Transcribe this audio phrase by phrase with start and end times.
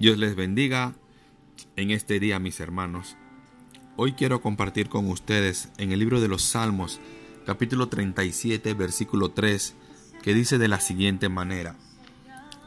[0.00, 0.94] Dios les bendiga
[1.76, 3.18] en este día, mis hermanos.
[3.96, 6.98] Hoy quiero compartir con ustedes en el libro de los Salmos,
[7.44, 9.74] capítulo 37, versículo 3,
[10.22, 11.76] que dice de la siguiente manera,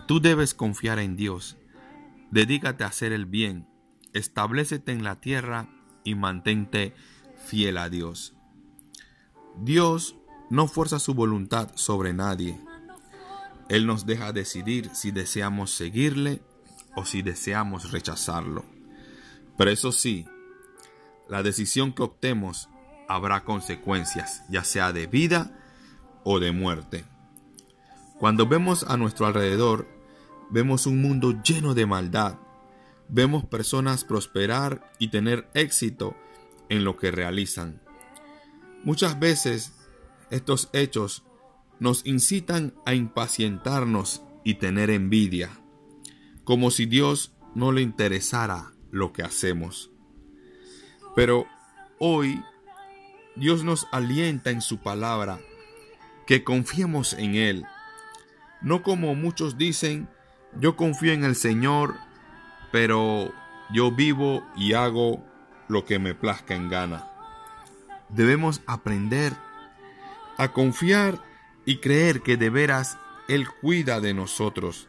[0.07, 1.57] Tú debes confiar en Dios,
[2.29, 3.68] dedícate a hacer el bien,
[4.13, 5.70] establecete en la tierra
[6.04, 6.93] y mantente
[7.47, 8.36] fiel a Dios.
[9.57, 10.18] Dios
[10.52, 12.59] no fuerza su voluntad sobre nadie.
[13.70, 16.43] Él nos deja decidir si deseamos seguirle
[16.96, 18.65] o si deseamos rechazarlo.
[19.57, 20.25] Pero eso sí,
[21.29, 22.70] la decisión que optemos
[23.07, 25.51] habrá consecuencias, ya sea de vida
[26.24, 27.06] o de muerte.
[28.20, 29.87] Cuando vemos a nuestro alrededor,
[30.50, 32.38] vemos un mundo lleno de maldad.
[33.09, 36.16] Vemos personas prosperar y tener éxito
[36.70, 37.81] en lo que realizan.
[38.84, 39.73] Muchas veces
[40.30, 41.23] estos hechos
[41.80, 45.50] nos incitan a impacientarnos y tener envidia,
[46.44, 49.92] como si Dios no le interesara lo que hacemos.
[51.16, 51.48] Pero
[52.00, 52.44] hoy
[53.36, 55.40] Dios nos alienta en su palabra
[56.28, 57.66] que confiemos en Él,
[58.62, 60.08] no como muchos dicen,
[60.59, 61.95] yo confío en el Señor,
[62.72, 63.34] pero
[63.73, 65.23] yo vivo y hago
[65.67, 67.08] lo que me plazca en gana.
[68.10, 69.34] Debemos aprender
[70.38, 71.22] a confiar
[71.66, 74.88] y creer que de veras Él cuida de nosotros.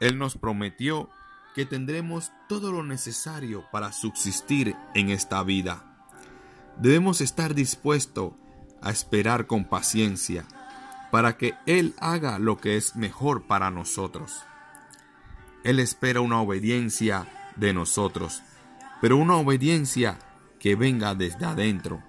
[0.00, 1.10] Él nos prometió
[1.54, 5.84] que tendremos todo lo necesario para subsistir en esta vida.
[6.76, 8.32] Debemos estar dispuestos
[8.80, 10.44] a esperar con paciencia
[11.10, 14.44] para que Él haga lo que es mejor para nosotros.
[15.64, 18.42] Él espera una obediencia de nosotros,
[19.00, 20.18] pero una obediencia
[20.60, 22.02] que venga desde adentro,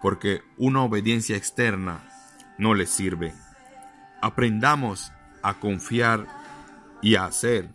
[0.00, 2.08] porque una obediencia externa
[2.58, 3.34] no le sirve.
[4.22, 6.26] Aprendamos a confiar
[7.06, 7.68] y a hacer.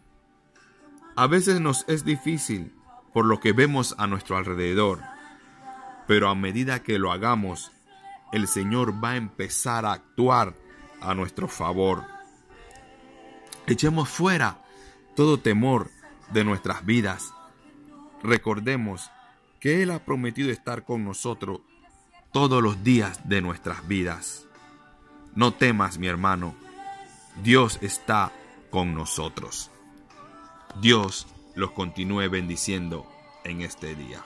[1.15, 2.73] A veces nos es difícil
[3.13, 4.99] por lo que vemos a nuestro alrededor,
[6.05, 7.71] pero a medida que lo hagamos,
[8.33, 10.53] el Señor va a empezar a actuar
[10.99, 12.03] a nuestro favor.
[13.67, 14.65] Echemos fuera
[15.15, 15.91] todo temor
[16.33, 17.33] de nuestras vidas.
[18.23, 19.11] Recordemos
[19.61, 21.61] que Él ha prometido estar con nosotros
[22.33, 24.45] todos los días de nuestras vidas.
[25.35, 26.53] No temas, mi hermano,
[27.41, 28.33] Dios está
[28.71, 29.69] con nosotros.
[30.81, 33.05] Dios los continúe bendiciendo
[33.43, 34.25] en este día.